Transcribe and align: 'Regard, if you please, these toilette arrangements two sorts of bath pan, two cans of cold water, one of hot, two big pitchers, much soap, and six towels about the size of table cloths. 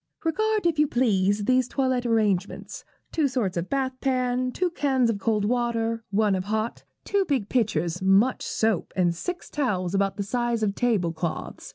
'Regard, 0.23 0.65
if 0.65 0.79
you 0.79 0.87
please, 0.87 1.45
these 1.45 1.67
toilette 1.67 2.07
arrangements 2.07 2.83
two 3.11 3.27
sorts 3.27 3.55
of 3.55 3.69
bath 3.69 3.91
pan, 4.01 4.51
two 4.51 4.71
cans 4.71 5.11
of 5.11 5.19
cold 5.19 5.45
water, 5.45 6.03
one 6.09 6.33
of 6.33 6.45
hot, 6.45 6.83
two 7.05 7.23
big 7.25 7.49
pitchers, 7.49 8.01
much 8.01 8.41
soap, 8.43 8.91
and 8.95 9.13
six 9.13 9.47
towels 9.47 9.93
about 9.93 10.17
the 10.17 10.23
size 10.23 10.63
of 10.63 10.73
table 10.73 11.13
cloths. 11.13 11.69